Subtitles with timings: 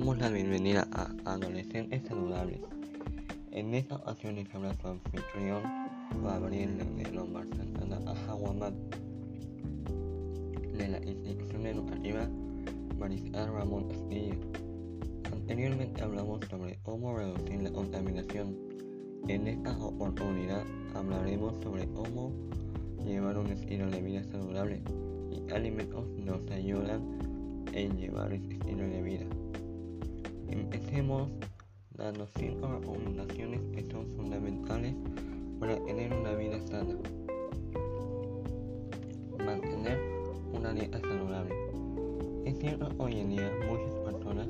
[0.00, 2.60] bienvenida a Adolescentes Saludables.
[3.50, 5.62] En esta ocasión les habla su anfitrión
[6.24, 8.72] Gabriel de Lombard Santana Ajahuamat
[10.78, 12.26] de la institución educativa
[12.98, 14.36] Mariscal Ramón Castillo.
[15.30, 18.56] Anteriormente hablamos sobre cómo reducir la contaminación.
[19.28, 20.64] En esta oportunidad
[20.94, 22.32] hablaremos sobre cómo
[23.04, 24.80] llevar un estilo de vida saludable
[25.30, 27.02] y alimentos nos ayudan
[27.74, 29.26] en llevar este estilo de vida.
[30.52, 31.30] Empecemos
[31.96, 34.94] dando 5 recomendaciones que son fundamentales
[35.58, 36.94] para tener una vida sana.
[39.42, 39.98] Mantener
[40.52, 41.54] una dieta saludable.
[42.44, 44.48] Es cierto, hoy en día muchas personas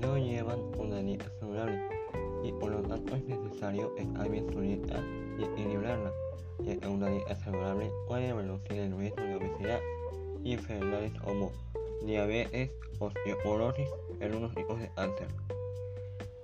[0.00, 1.80] no llevan una dieta saludable
[2.42, 5.00] y por lo tanto es necesario cambiar su dieta
[5.38, 6.10] y equilibrarla,
[6.64, 9.78] ya que una dieta saludable puede reducir el riesgo de obesidad
[10.42, 11.52] y enfermedades como
[12.04, 13.88] diabetes, osteoporosis
[14.20, 15.28] y algunos tipos de cáncer.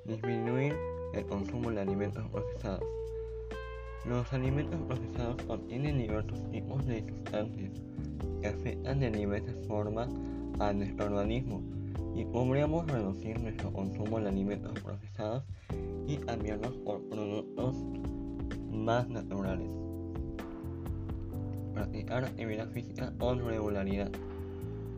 [0.05, 0.74] Disminuir
[1.12, 2.84] el consumo de alimentos procesados.
[4.05, 7.72] Los alimentos procesados contienen diversos tipos de sustancias
[8.41, 10.08] que afectan de diversas formas
[10.60, 11.62] a nuestro organismo
[12.14, 15.44] y podríamos reducir nuestro consumo de alimentos procesados
[16.06, 17.77] y cambiarlos por productos
[18.70, 19.68] más naturales.
[21.74, 24.11] Practicar actividad física con regularidad.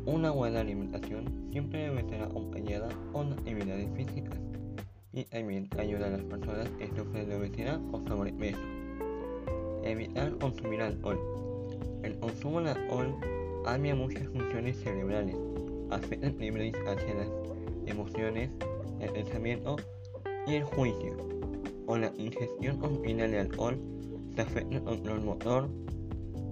[0.08, 4.38] Una buena alimentación siempre debe ser acompañada con actividades físicas
[5.12, 8.58] y también ayuda a las personas que sufren de obesidad o sobrepeso.
[9.84, 11.20] Evitar consumir alcohol.
[12.02, 13.14] El consumo de alcohol
[13.66, 15.36] cambia muchas funciones cerebrales,
[15.90, 17.28] afecta nivel hacia las
[17.84, 18.48] emociones,
[19.00, 19.76] el pensamiento
[20.46, 21.18] y el juicio.
[21.84, 23.78] Con la ingestión continua de alcohol
[24.34, 25.68] se afecta el control motor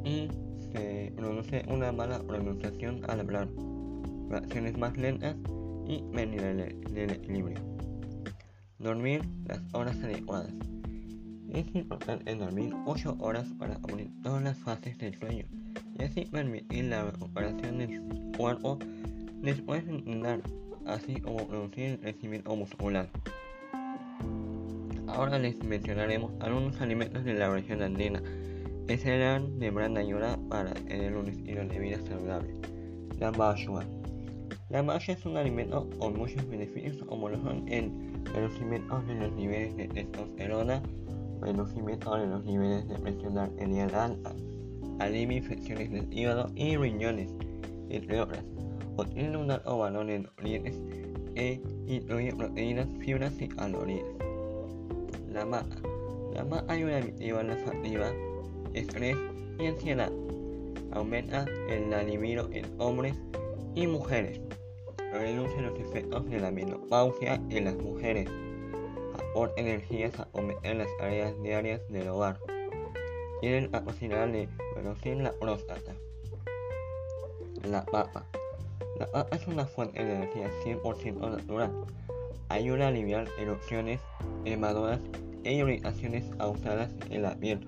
[0.05, 0.29] y
[0.77, 3.49] se produce una mala pronunciación al hablar,
[4.29, 5.37] reacciones más lentas
[5.87, 7.59] y pérdida del equilibrio.
[8.79, 10.53] Dormir las horas adecuadas.
[11.51, 15.47] Es importante dormir 8 horas para cubrir todas las fases del sueño
[15.99, 18.03] y así permitir la recuperación del
[18.37, 18.79] cuerpo
[19.41, 20.41] después de entrenar,
[20.85, 23.09] así como producir el crecimiento muscular.
[25.07, 28.21] Ahora les mencionaremos algunos alimentos de la región andina
[28.87, 32.55] que serán de gran ayuda para tener un estilo de vida saludable.
[33.19, 33.85] La mashua.
[34.69, 37.91] La mashua es un alimento con muchos beneficios como lo son el
[38.33, 40.83] reducimiento de los niveles de testosterona,
[41.41, 44.33] reducimiento de los niveles de presión arterial alta,
[45.01, 47.35] alivia infecciones del hígado y riñones,
[47.89, 48.45] entre otras.
[48.95, 50.81] Contiene un alto valor en nutrientes
[51.35, 54.07] e incluye proteínas, fibras y calorías.
[55.33, 55.77] La maca.
[56.35, 58.13] La maca ayuda a mitigar la fatiga
[58.77, 59.17] estrés
[59.59, 60.13] y ansiedad.
[60.93, 63.17] Aumenta el libido en hombres
[63.75, 64.41] y mujeres.
[65.13, 68.29] Reduce los efectos de la menopausia en las mujeres.
[69.15, 70.29] Aporta energías a
[70.75, 72.39] las tareas diarias del hogar.
[73.41, 75.95] Tienen la posibilidad de reducir la próstata.
[77.65, 78.27] La papa.
[78.99, 81.73] La papa es una fuente de energía 100% natural.
[82.49, 84.01] Ayuda a aliviar erupciones,
[84.45, 85.01] quemaduras
[85.47, 87.61] e irritaciones causadas en la piel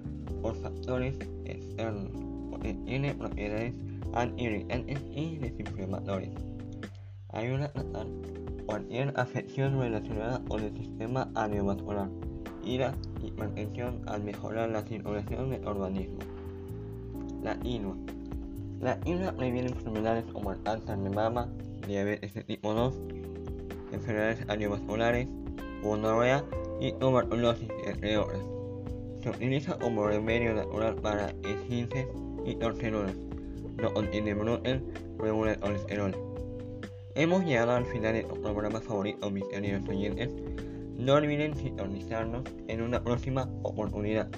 [0.43, 2.11] por factores externos,
[2.51, 3.73] porque tiene propiedades
[4.15, 6.35] antiirritantes y desinflamatorias.
[7.29, 8.07] Ayuda a tratar
[8.67, 12.09] cualquier afección relacionada con el sistema cardiovascular
[12.65, 12.95] y la
[14.07, 16.19] al mejorar la circulación del organismo.
[17.43, 17.97] La quinoa.
[18.81, 21.49] La quinoa previene enfermedades como el cáncer de mama,
[21.87, 22.95] diabetes de tipo 2,
[23.93, 25.29] enfermedades cardiovasculares,
[25.83, 26.45] gonorrea
[26.81, 28.41] y tuberculosis, entre otras.
[29.23, 32.07] Se utiliza como remedio natural para esguinces
[32.45, 33.15] y torceduras.
[33.77, 34.85] No contiene gluten,
[35.19, 36.17] regula el colesterol.
[37.15, 40.31] Hemos llegado al final de nuestro programa favorito, mis queridos oyentes.
[40.97, 44.29] No olviden sintonizarnos en una próxima oportunidad.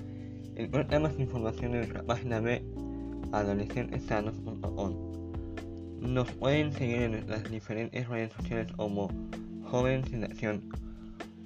[0.57, 2.63] Encuentra más información en nuestra página web
[3.33, 5.11] adolescentesanos.com.
[6.01, 9.09] Nos pueden seguir en las diferentes redes sociales como
[9.71, 10.63] Jóvenes en Acción.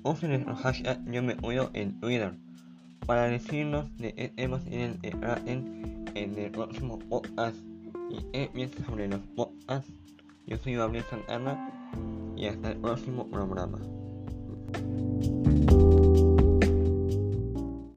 [0.06, 2.34] Usen nuestro hashtag Yo Me Cuido en Twitter
[3.06, 7.56] para decirnos de qué temas que traten en el próximo podcast
[8.10, 9.90] y qué piensan sobre los podcasts.
[10.46, 11.70] Yo soy Gabriel Santana
[12.36, 13.78] y hasta el próximo programa.